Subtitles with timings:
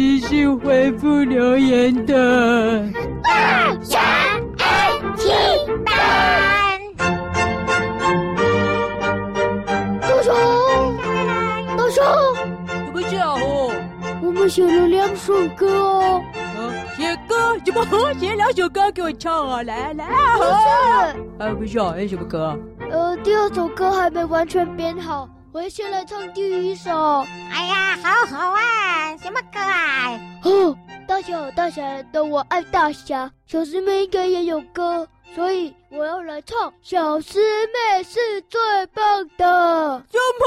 [0.00, 2.82] 时是回复留言的。
[3.22, 4.00] 大侠
[4.58, 5.30] 安亲
[5.84, 5.94] 班，
[10.00, 10.32] 大侠，
[11.76, 12.02] 大侠，
[12.86, 13.70] 怎么讲哦？
[14.22, 16.22] 我们写了两首歌哦。
[16.96, 17.58] 写歌？
[17.62, 17.84] 怎么
[18.18, 19.62] 写两首歌给我唱啊？
[19.62, 20.38] 来来啊！
[20.38, 20.48] 不是，
[21.44, 22.58] 啊不是啊，有什么歌？
[22.90, 26.90] 呃，第二首歌还没完全编好，我先来唱第一首。
[27.52, 28.59] 哎呀，好好啊？
[30.42, 30.76] 哦，
[31.06, 36.72] 大侠大侠的我爱大侠，小师妹应该也有歌，所以我要来唱。
[36.82, 38.58] 小师妹是最
[38.94, 39.04] 棒
[39.36, 40.02] 的。
[40.10, 40.44] 怎么？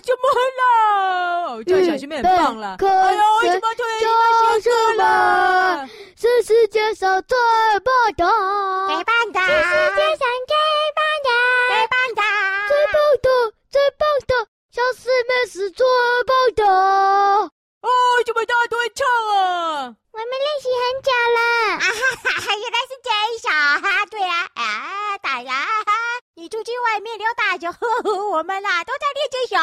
[0.00, 0.24] 怎么
[0.58, 1.56] 了？
[1.56, 2.76] 我叫小师妹很棒了。
[2.80, 4.08] 哎呦，为什么突然间
[4.62, 5.88] 写歌了？
[6.16, 7.36] 是世界上最
[7.84, 8.24] 棒的，
[8.86, 10.56] 最棒的，是世界上最
[10.96, 11.28] 棒的，
[11.68, 12.22] 最棒的，
[12.68, 13.28] 最棒的，
[13.70, 14.32] 最棒的，
[14.72, 15.84] 小师妹是最
[16.26, 17.03] 棒的。
[18.46, 19.96] 大家都会唱啊？
[20.12, 21.38] 我们练习很久了。
[21.74, 23.86] 啊哈哈，原来是这一首哈。
[26.64, 29.62] 去外面溜达就呵呵，我们啦都在练这首。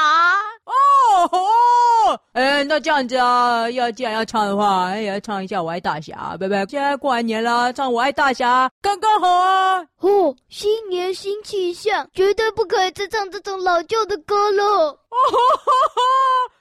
[0.65, 6.65] 哦吼，哎，那这样子啊，要既然要唱的话，也要唱一下《我爱大侠》，拜拜。
[6.67, 9.85] 现在过完年了，唱《我爱大侠》刚刚好啊。
[9.99, 14.63] 哦，新年新气象，绝对不可以再唱这种老旧的歌了。
[14.63, 16.01] 哦吼吼吼，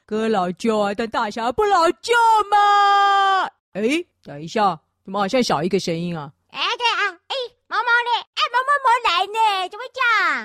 [0.06, 2.14] 歌老旧啊，但大侠不老旧
[2.50, 3.44] 嘛。
[3.74, 3.82] 哎，
[4.24, 6.30] 等一下，怎么好像少一个声音啊？
[6.50, 7.36] 哎，对啊，哎，
[7.68, 8.10] 毛毛呢？
[8.34, 10.02] 哎，毛毛没来呢，怎么讲？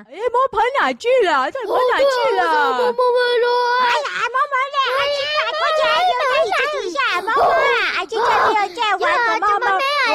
[0.10, 1.50] 哎，毛跑哪去了？
[1.52, 2.06] 这跑哪去
[2.36, 2.44] 了？
[2.46, 3.48] 毛毛没来。
[3.86, 4.78] 哎呀，毛毛呢？
[4.96, 7.54] 阿金啊，过去啊，有在你这底下，毛毛啊，
[7.98, 9.04] 阿金这里有在玩
[9.40, 9.66] 毛毛。
[9.76, 10.10] 哎，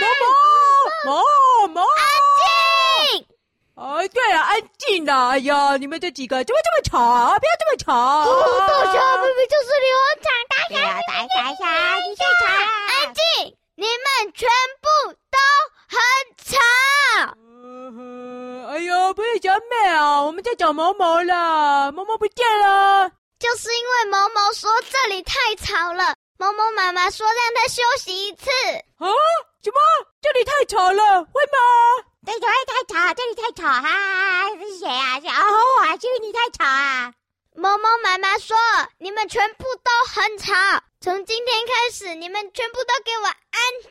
[0.00, 0.04] 毛
[1.06, 1.08] 毛，
[1.66, 2.02] 毛毛，安
[2.38, 3.26] 静。
[3.76, 5.30] 哎，对啊，安静啦！
[5.30, 7.38] 哎呀，你们这几个怎么这么吵？
[7.38, 8.24] 不要这么吵！
[8.66, 11.64] 大侠明明就是你我长，大侠，大侠，大侠，
[12.06, 12.42] 你最吵。
[12.50, 13.20] 安静，
[13.76, 14.48] 你们全
[14.82, 14.86] 部
[15.30, 15.38] 都
[15.88, 15.96] 很
[16.44, 16.50] 吵。
[18.68, 23.10] 哎呦，不是小美啊，我们在找毛毛了，毛毛不见了。
[23.38, 28.50] 就是因为毛毛说这里太吵了，毛毛妈妈说让他休息一次。
[28.98, 29.08] 啊？
[29.62, 29.78] 什么？
[30.20, 31.58] 这里太吵了，会吗？
[32.26, 32.48] 这里太
[32.86, 34.48] 吵，这里太吵哈！
[34.58, 35.18] 是谁啊？
[35.20, 37.12] 小猴啊，是不是你太吵啊？
[37.56, 38.56] 毛毛妈妈说
[38.98, 40.54] 你们全部都很吵，
[41.00, 43.34] 从今天开始你们全部都给我安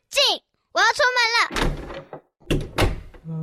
[0.10, 0.42] 静，
[0.74, 1.40] 我要出门了。
[3.28, 3.34] 哦，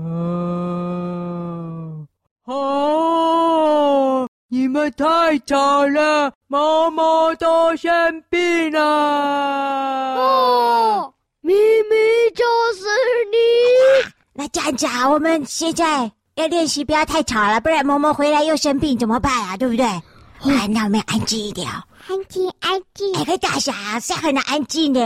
[2.46, 8.80] 哦，你们太吵了，毛毛都生病了。
[10.14, 11.98] 哦，明明
[12.36, 12.86] 就是
[13.32, 13.36] 你。
[14.32, 19.56] 那这样子啊，我们现在要练习，不要太吵了，不然毛毛回来又生病怎么办啊？
[19.56, 19.84] 对不对？
[19.84, 21.82] 哦、啊，那我们安静一点哦。
[22.06, 23.12] 安静，安静。
[23.16, 25.00] 哎，个大侠是很难安静的。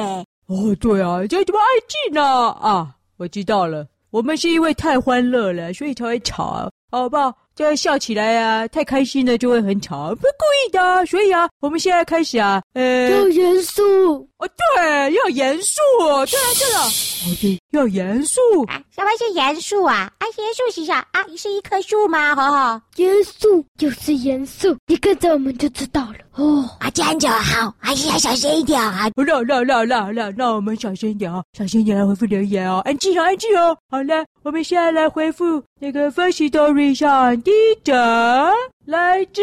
[0.47, 2.51] 哦，对啊，这怎么安静呢？
[2.61, 7.33] 啊，我知道了，我们是因为太欢乐了，所以才会吵，好不好？
[7.55, 11.05] 这样笑起来啊，太开心了就会很吵，不故意的。
[11.07, 18.41] 所以啊，我们现在开始啊，呃，要严肃哦，对，要严肃哦，对了对了，哦对，要严肃。
[18.69, 20.11] 啊，什么是严肃啊？
[20.19, 21.07] 啊，严肃是啥？
[21.13, 22.35] 啊，是一棵树吗？
[22.35, 26.15] 好好，严肃就是严肃，你跟着我们就知道了。
[26.37, 29.11] 哦，啊，这样就好，还是要小心一点啊。
[29.15, 33.77] 那那那那那那我们小心一点啊，小心一点来回复留言哦，安静哦，安静哦。
[33.91, 37.39] 好了，我们现在来回复那个 Firstory 上。
[37.43, 38.51] 第一则
[38.87, 39.43] 来自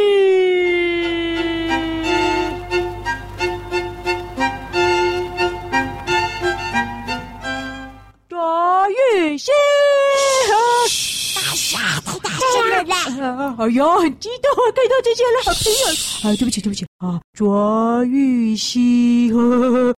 [9.07, 9.51] 卓玉溪。
[11.35, 13.55] 大侠，太大声了啦！
[13.59, 16.29] 哎呀，很激动啊，看到这些好朋友。
[16.29, 19.31] 啊，对不起，对不起啊，卓玉溪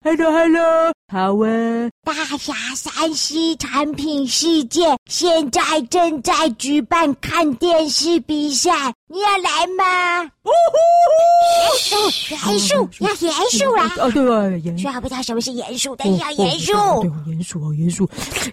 [0.02, 0.92] ，Hello，Hello。
[1.10, 1.88] 好啊！
[2.04, 10.22] 大侠山西产品世界现在正在举办看电视比赛，你要来吗？
[10.42, 12.50] 哦吼！
[12.50, 13.90] 严肃，要严肃啦！
[13.98, 14.82] 哦，对啊，严肃。
[14.82, 16.72] 虽然不知道什么是严肃，但是要严肃。
[17.00, 18.08] 对，严肃哦，严肃，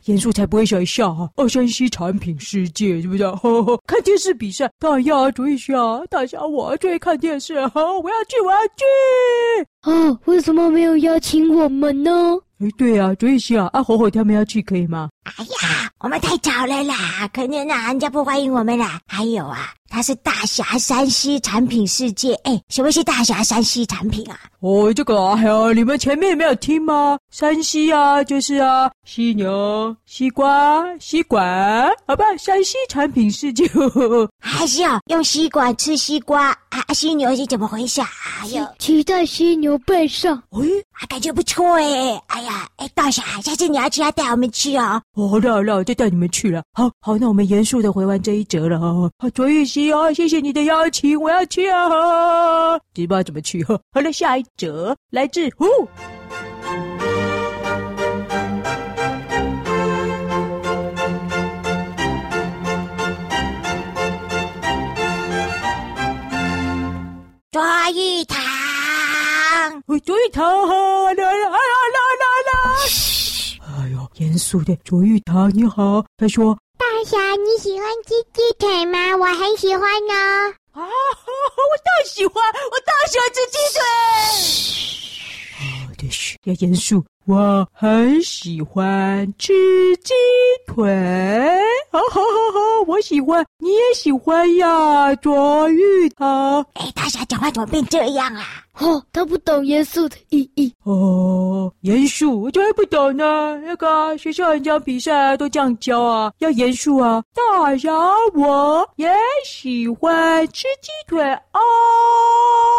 [0.06, 1.30] 严肃才不会想笑哈。
[1.36, 3.24] 哦，三 C 产品世界是不是？
[3.86, 5.74] 看电视比赛当然要注意下。
[6.10, 8.84] 大侠，我最爱看电视，好，我要去，我要去。
[9.84, 12.12] 哦，为什么没有邀请我们呢？
[12.62, 15.10] 哎，对啊，卓玉兴啊，啊，火火他们要去可以吗？
[15.24, 19.02] 哎呀，我们太早了啦，可能啊，人家不欢迎我们啦。
[19.06, 19.74] 还有啊。
[19.96, 24.38] 它是大侠山西产品世界，哎，什么是大侠山西产品啊？
[24.60, 27.18] 哦，这个啊，还有你们前面没有听吗？
[27.32, 36.84] 山西啊，就是啊，犀牛、西瓜、吸管，好吧，山西产品世界，呵呵还是要用吸管吃西瓜啊？
[36.94, 38.08] 犀牛是怎么回事啊？
[38.52, 40.60] 有骑在犀牛背上，哎，
[40.94, 45.00] 啊，感觉不错哎，哎呀，哎，大侠，下次你要去要带我们去哦。
[45.14, 46.64] 哦，好的好的，我就带你们去了。
[46.74, 48.80] 好，好，那我们严肃的回完这一折了。
[48.80, 49.94] 好，卓玉溪。
[49.94, 52.78] 哦，谢谢你的邀请，我要去啊！
[52.94, 53.64] 知道怎么去？
[53.64, 55.66] 好了，下一折来自呼，
[67.56, 67.62] 卓
[67.94, 68.38] 玉堂，
[70.04, 71.56] 卓玉堂，来来来来
[72.20, 72.52] 来来！
[73.62, 76.60] 哎呦，严肃的卓玉堂，你好，他说。
[76.78, 79.16] 大侠，你喜欢吃鸡腿吗？
[79.16, 80.54] 我很喜欢哦。
[80.74, 80.90] 啊，我
[81.82, 83.80] 大喜欢，我大喜欢吃鸡腿。
[85.88, 87.06] 好的，嘘，要严肃。
[87.28, 89.52] 我很喜欢吃
[89.98, 90.14] 鸡
[90.68, 90.86] 腿。
[91.92, 96.62] 好好好好，我喜欢，你也喜欢呀，卓玉堂。
[96.74, 98.44] 哎，大侠讲话怎么变这样啊？
[98.80, 100.72] 哦，他不懂严肃的意义。
[100.84, 103.58] 哦，严肃，我就还不懂呢。
[103.62, 107.24] 那个学校演讲比赛都这样教啊，要严肃啊。
[107.34, 107.92] 大侠，
[108.36, 109.10] 我也
[109.46, 111.24] 喜欢吃鸡腿
[111.54, 111.60] 哦。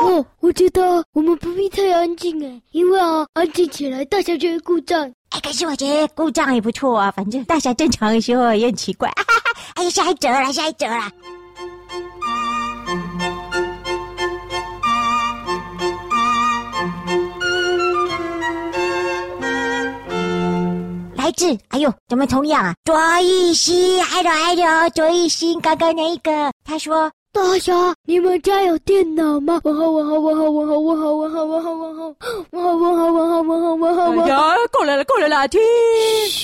[0.04, 5.10] 哦，我觉得我们不必太安静哎，因为啊，安静起来，大侠就会故障。
[5.30, 9.08] 哎，可是我觉得故障也不错啊，反正大侠正常的时候也很奇怪。
[9.10, 11.10] 哈哈哈，哎呀，下一则了，下一则了。
[21.16, 22.72] 来自，哎呦，怎么同样啊？
[22.84, 32.08] 卓玉兴，hello hello，卓玉兴，刚刚那一个，他说：“大侠，你们家有电脑吗？”问号问号问号问号问号问号问号问号
[32.50, 34.22] 问号问号问号问号问号问号。
[34.24, 35.60] 哎呀，过来了过来了，听，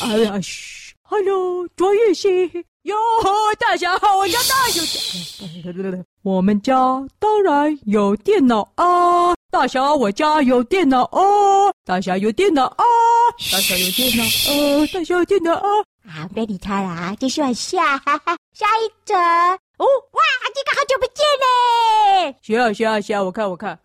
[0.02, 2.30] 哎呀，嘘，hello，卓玉兴。
[2.82, 2.94] 哟，
[3.58, 6.74] 大侠好，我家当然有电，我们家
[7.18, 9.34] 当然有电脑啊！
[9.50, 12.84] 大侠，我家有电脑哦，大侠有电脑啊，
[13.50, 15.68] 大侠有电脑哦，大侠有电脑啊！
[16.06, 19.14] 啊，别理他了，继续往下，哈哈，下一则
[19.78, 20.22] 哦，哇，
[20.54, 22.36] 这个好久不见嘞！
[22.42, 23.78] 行啊行啊行啊，我看我看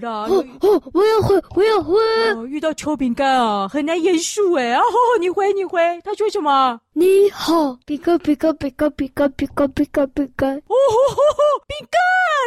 [0.00, 1.94] 了好了，哦哦，我要回，我要回。
[2.34, 4.72] 哦，遇到臭饼干啊，很难严肃哎。
[4.72, 4.82] 啊，
[5.20, 6.80] 你回你回，他说什么？
[6.92, 10.56] 你好，饼干饼干饼干饼干饼干饼干饼干。
[10.56, 12.00] 哦吼吼吼，饼干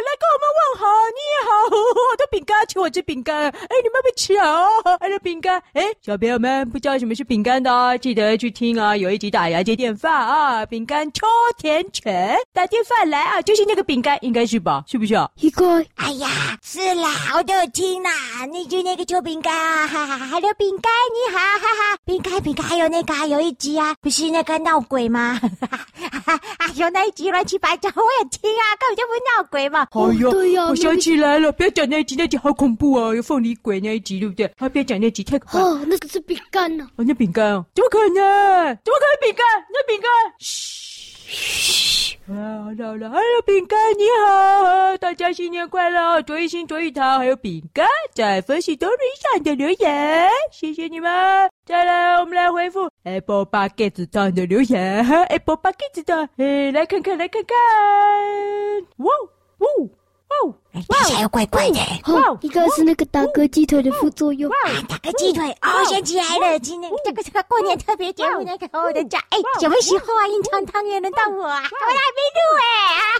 [0.04, 1.50] 来跟我们问好，你好，
[2.12, 3.48] 我的饼干，请我吃饼干。
[3.48, 3.50] 哎，
[3.82, 4.66] 你们别吃啊，
[5.00, 5.60] 还有饼干。
[5.72, 11.26] 哎，小朋友们不知道什么是饼干的，记得去听啊，有一集打牙接电饭啊，饼干秋
[11.58, 14.84] 田犬打电饭来啊，就是那个饼干，应该是吧？
[14.86, 15.30] 是不是啊？
[15.40, 15.84] 一个。
[15.96, 16.28] 哎呀，
[16.62, 18.10] 是啦，我都听啦，
[18.50, 24.54] 那就那个秋饼干啊，哈哈，还有饼干，你好，哈哈，饼干饼干，还有那个还有一集啊，不是那个。
[24.64, 25.38] 闹鬼吗？
[25.68, 29.86] 哈哈哎呦，那一集乱七八糟，我也听啊，根本就不闹鬼嘛。
[29.90, 34.46] 哎呦，对呀，我想起来了，不要讲那一集，那集好恐怖啊，有凤梨鬼那一集，对不对？
[34.56, 35.58] 啊，不要讲那集，太可怕。
[35.58, 36.88] 哦，那个是饼干呢。
[36.96, 38.14] 哦，那饼干哦，怎么可能？
[38.84, 39.44] 怎么可能饼干？
[39.70, 40.08] 那饼干？
[40.38, 41.93] 嘘。
[42.26, 46.22] 啊，好了，还有饼干，你好，大家新年快乐！
[46.22, 51.10] 卓一星、卓一涛，还有饼干在分析多瑞上的留言，谢谢你们。
[51.66, 57.56] 再来，我们来回复 Apple Podcast 上的留言，Apple Podcast 的，哎，来看看，来看看，
[58.96, 59.12] 哇，
[59.60, 59.90] 呜。
[60.42, 61.78] 哦，听起来又怪怪的。
[62.06, 64.50] 哦，一个是那个打嗝鸡腿的副作用。
[64.50, 70.26] 啊，打嗝鸡腿，哦，想起来了，今天这个是个过年特别节目那个我的家，哎，什么时候啊？
[70.28, 71.62] 银汤汤圆轮到我啊？
[71.62, 72.64] 我还没录哎。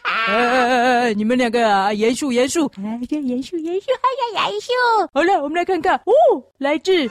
[0.04, 4.70] 哎哎哎哎，你们两个啊，严肃 严肃，哎，这严肃严肃，还要严肃。
[5.12, 7.10] 好了，我们来看看，哦，来自。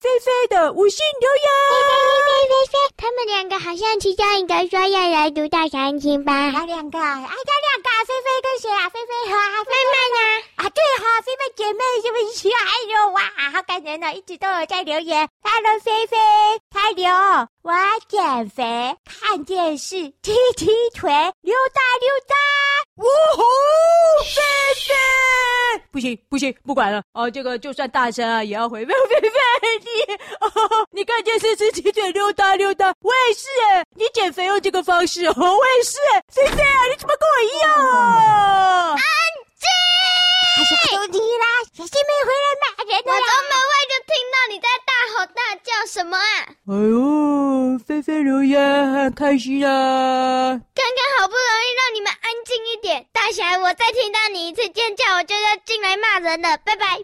[0.00, 1.42] 菲菲的五星留言，
[2.70, 6.32] 菲，他们两个好像其中一个说要来读大提琴吧？
[6.52, 7.00] 哪两个？
[7.00, 7.34] 啊，哪两
[7.82, 7.88] 个？
[8.06, 8.88] 菲菲跟谁啊？
[8.90, 10.44] 菲菲和妹妹呢？
[10.54, 12.48] 啊，对哈，菲菲姐妹是不是？
[12.48, 15.28] 哎呦哇，好感人呢，一直都有在留言。
[15.42, 16.16] Hello，菲菲，
[16.72, 17.48] 加油！
[17.62, 17.72] 我
[18.08, 22.36] 减肥，看电视，踢踢腿，溜达溜达。
[22.98, 23.04] 呜
[23.36, 23.42] 呼，
[24.24, 24.40] 菲
[24.86, 24.94] 菲！
[25.90, 28.84] 不行不行，不管了哦，这个就算大声啊，也要回。
[28.84, 29.30] 菲菲菲，
[29.78, 30.50] 你哦，
[30.92, 33.84] 你看电视吃鸡腿，溜达溜达，我也是哎。
[33.94, 35.96] 你减肥用这个方式哦，我也是。
[36.32, 38.90] 菲菲啊，你怎么跟我一样啊？
[38.92, 38.98] 安
[39.58, 39.66] 静！
[40.90, 43.02] 求你啦，小师妹回来骂人了。
[43.06, 46.22] 我从门外就听到你在大吼大叫什么啊？
[46.68, 50.60] 哎呦，菲菲留言很开心啊！
[50.74, 56.56] 刚刚好不容易让你们安静一点，大侠，我再听到你一次尖叫，我就要进来骂人了。
[56.58, 56.98] 拜拜。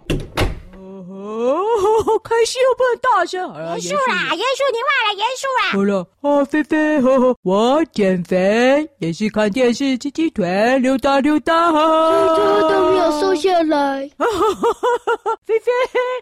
[1.09, 1.57] 哦，
[2.05, 3.41] 好开心哦，不能大声。
[3.79, 5.71] 严肃啦，严肃，你忘了严肃啦。
[5.73, 11.71] 好了，啊，菲菲，呵呵，我减肥也是看电视、吃鸡腿、溜达溜达。
[11.73, 14.09] 最后都没有瘦下来。
[15.45, 15.71] 菲菲，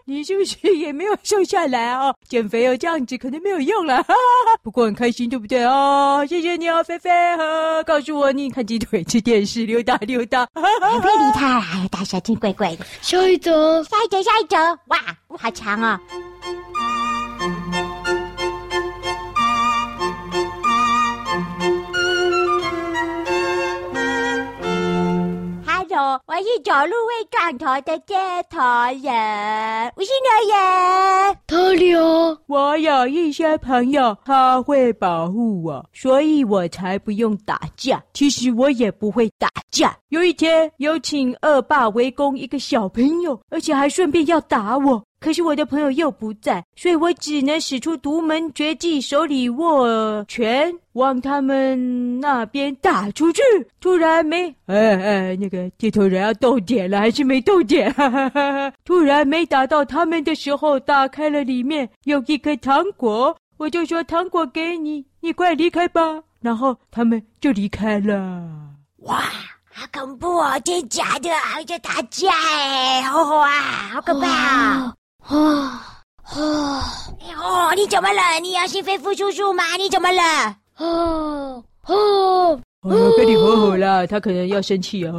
[0.05, 2.13] 你是不是也没有瘦下来啊？
[2.27, 4.03] 减肥哦，这样子可能没有用了。
[4.63, 6.25] 不过很开心，对不对啊？
[6.25, 10.47] 谢谢你哦，菲菲，呵，告诉我你看鸡腿、吃电视、溜达溜达。
[10.53, 12.85] 别理他，哎，大侠精怪怪的。
[13.01, 14.72] 下一则，下一则，下一则。
[14.87, 14.97] 哇，
[15.39, 15.99] 好强啊
[26.33, 28.15] 我是走路会转头的街
[28.49, 28.57] 头
[29.03, 31.37] 人，我是刘言。
[31.45, 38.03] 他俩，我有一些朋友，他会保护我，所以我才不用打架。
[38.15, 39.95] 其实我也不会打架。
[40.09, 45.03] 有一天，有请恶霸围攻一个小朋友，而且还顺便要打我。
[45.23, 53.41] 可是我的朋友又不在，所以我只能使出独门绝技，手里握拳，往他们那边打出去。
[53.79, 57.89] 突然没，哎哎，那个地头人要动点了，还是没动点？
[57.93, 66.21] 哈哈哈哈，突然没打到他们的时候，打开了里面有一颗糖果，我就说糖果给你，你快离开吧。
[66.41, 68.43] 然后他们就离开了。
[69.03, 69.21] 哇，
[69.71, 70.59] 好恐怖哦！
[70.65, 73.49] 真假的，还在打架哎，吼吼啊，
[73.93, 74.27] 好可怕啊！
[74.27, 74.93] 啊
[75.25, 76.03] 啊！
[76.35, 78.39] 哦，你怎么了？
[78.41, 79.75] 你要信菲夫叔叔吗？
[79.77, 80.21] 你怎么了？
[80.75, 81.93] 啊啊！
[82.83, 85.13] 哦，跟你和好了，他可能要生气啊！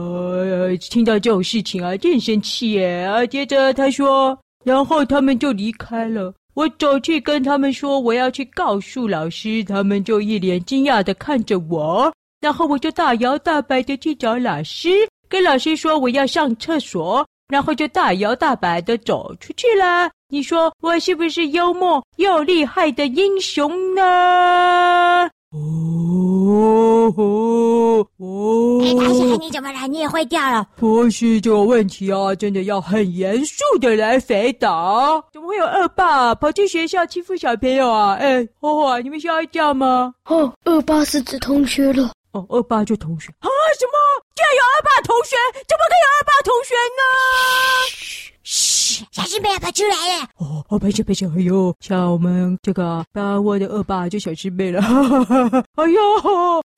[0.91, 3.05] 听到这种事情啊，真生气耶！
[3.05, 6.35] 啊，接着他说，然后他们就离开了。
[6.55, 14.91] 我走去跟他们说我要去告诉老师，他们就一脸惊讶的看着我，然后我就大摇大摆的去找老师，
[15.29, 17.27] 跟老师说我要上厕所。
[17.49, 20.11] 然后就大摇大摆的走出去了。
[20.29, 25.31] 你说我是不是幽默又厉害的英雄呢？
[25.53, 28.81] 哦哦哦！
[28.83, 29.87] 哎，大侠，你怎么了？
[29.87, 30.67] 你也会掉了？
[30.75, 35.23] 不是这个问题啊，真的要很严肃的来回答。
[35.33, 38.15] 怎么会有恶霸跑去学校欺负小朋友啊？
[38.15, 40.13] 哎，花花，你们吓一跳吗？
[40.25, 42.11] 哦，恶霸是指同学了。
[42.35, 43.47] 哦，恶霸就同学啊？
[43.79, 43.93] 什么？
[44.35, 45.37] 竟然有恶霸同学？
[45.69, 47.03] 怎么可以有恶霸同学呢？
[48.43, 50.29] 嘘，嘘，小师妹要跑出来了。
[50.39, 54.83] 哦，哦，没事没事，哎呦，像我们这个把我的恶霸就小师妹了。
[54.83, 56.01] 哈哈哈，哎呦，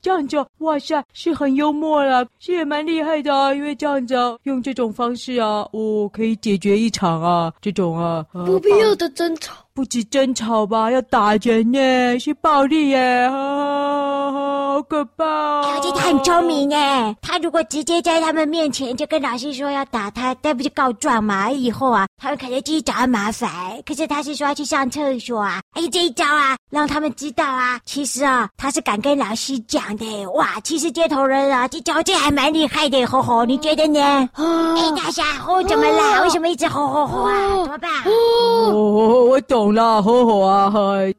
[0.07, 3.53] 这样子，哇塞，是很幽默了，是也蛮厉害的啊。
[3.53, 9.53] 因为这样子，用这种方式啊，哦，可以解决一场啊，这种啊，不必要的争吵。
[9.75, 14.33] 不止争吵吧，要打人耶，是暴力耶，好，
[14.77, 15.75] 好可怕哦！
[15.75, 21.51] 而且他很聪明耶，他如果直接在他们面前就跟老师说要打他，那不就告状嘛？
[21.51, 23.51] 以后啊，他们肯定继续找他麻烦。
[23.85, 30.26] 可是他是说要去上厕所啊，哎，这一招啊，让他们知道啊，其实啊，他是敢跟老师讲的。
[30.33, 34.00] 哇，其实街头人啊，这招这还蛮厉害的，吼吼，你觉得呢？
[34.35, 36.23] 哎，大侠，吼，怎么了？
[36.23, 37.50] 为什么一直吼吼吼啊？
[37.65, 37.91] 怎么办？
[38.07, 39.67] 哦，我懂。
[39.76, 40.73] 了，吼吼啊！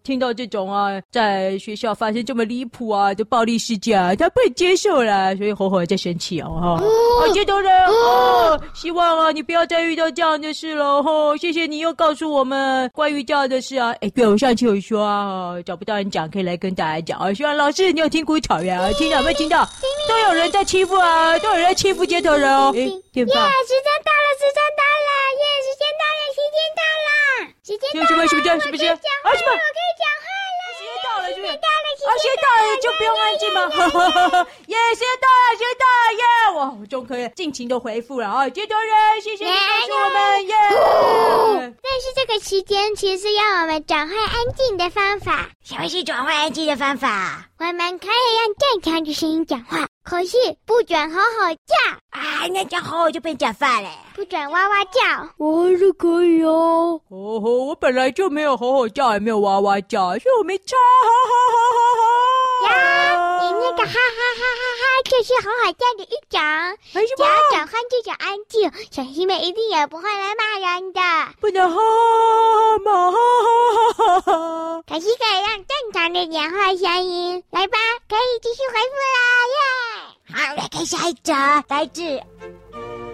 [0.03, 6.69] 听到这种啊，在学校发生这么离谱啊的暴力事件，他不能接受了，所以吼吼在生气哦，哈！
[6.73, 11.35] 啊，街头人哦，希望啊你不要再遇到这样的事了，吼！
[11.37, 17.33] 谢谢你又告诉我们关于这样的事啊，哎，对，我上次有说啊，找不到人讲，可以来跟大家讲啊。
[17.33, 19.63] 希望老师你有听过草原啊，听到没听到？
[20.09, 22.73] 都有人在欺负啊，都有人在欺负街头人哦。
[22.75, 22.83] 哎，
[23.13, 23.33] 电话。
[23.33, 25.09] 耶，时间到了，时间到了，
[25.39, 27.07] 耶，时间到了，时间到了，
[27.63, 28.03] 时间到了。
[28.03, 28.91] 什么什么什么什么？
[29.23, 29.55] 啊什么？
[29.55, 30.61] 我可以讲话了。
[30.75, 31.55] 时间到了，时是不是？
[32.07, 33.69] 啊，时间到了就不用安静吗？
[33.69, 33.89] 哈
[34.29, 36.23] 哈耶，时间到了，时间到了耶！
[36.57, 38.49] 哇，我终可以尽情的回复了啊！
[38.49, 40.55] 接头人，谢谢你告诉我们耶。
[41.83, 45.49] 但是这个期间其实是要我们转换安静的方法。
[45.63, 47.45] 什么是转换安静的方法？
[47.59, 51.75] 我们可以用正常的声音讲话，可是不准吼吼叫
[52.11, 52.47] 啊！
[52.53, 53.89] 那叫吼吼就变假发了。
[54.15, 55.01] 不准哇哇叫，
[55.37, 57.01] 我还是可以哦。
[57.09, 60.77] 哦吼，我本来就没有吼吼叫，也没有哇哇叫，所以我没差。
[61.03, 62.73] 哈哈哈哈哈哈！
[62.73, 62.96] 呀，你
[63.51, 66.39] 那个哈哈哈哈哈哈，就是好好笑的一种。
[66.95, 67.17] 为什么？
[67.17, 71.01] 只要转换这种安静，小师妹一定也不会来骂人的。
[71.39, 73.17] 不能哈哈骂哈
[73.93, 74.83] 哈哈哈。
[74.87, 77.77] 可是可以让正常的讲话声音，来吧，
[78.07, 79.19] 可以继续回复啦，
[79.53, 79.59] 耶！
[80.33, 81.33] 好，来看下一则，
[81.67, 83.06] 来自。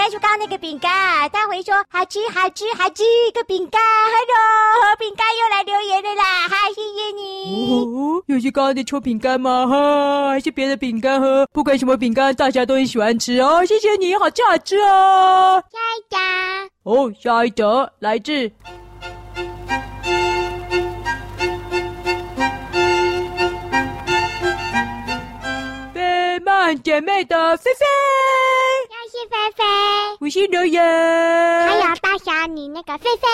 [0.00, 3.78] 干说：“刚刚那个饼干，他会说好吃好吃好吃一个饼干。
[3.82, 7.70] Hello，饼干又来留言了啦，哈，谢谢你。
[7.70, 9.66] 哦，又是刚刚的臭饼干吗？
[9.66, 11.20] 哈，还是别的饼干？
[11.20, 13.62] 呵，不管什么饼干，大家都很喜欢吃哦。
[13.66, 15.62] 谢谢你，好吃好吃哦。
[15.70, 16.18] 下一张
[16.84, 18.50] 哦，下一则来自
[26.84, 27.84] 姐妹的菲菲。”菲菲，
[30.20, 30.82] 五星留言。
[30.82, 33.28] 还有大侠，你那个菲菲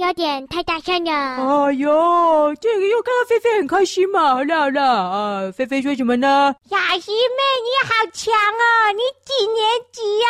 [0.00, 1.12] 有点太大声了。
[1.12, 5.52] 哎呦，这个又看到菲菲很开心嘛，好了好了啊！
[5.52, 6.52] 菲菲说什么呢？
[6.68, 8.90] 小师妹，你好强哦！
[8.90, 10.26] 你几年级呀？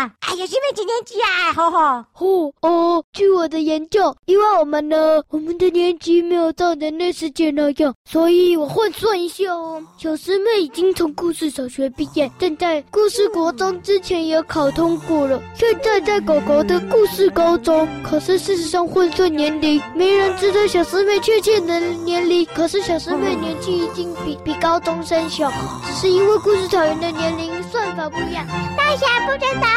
[0.00, 0.10] 啊？
[0.26, 1.52] 哎呀，师妹几年级啊？
[1.52, 3.04] 吼吼吼哦！
[3.12, 9.80] 据我的研究，因为我们呢，我们的年级没有到人类世界那样，所以我换算一下哦。
[9.96, 14.42] 小师妹已经从故事小学毕业，正在故事国中之前也。
[14.48, 17.88] 考通过了，现在在狗狗的故事高中。
[18.02, 22.46] 可是事实上混算年龄，没人知道小师妹确切的年龄。
[22.54, 25.50] 可是小师妹年纪已经比比高中生小，
[25.86, 28.46] 只是因为故事草原的年龄算法不一样。
[28.76, 29.68] 大侠不准打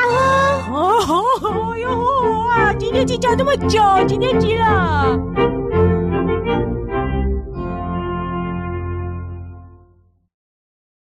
[0.68, 0.76] 呼！
[1.48, 5.61] 哦，哟，哇，今天讲这么久，几年级了？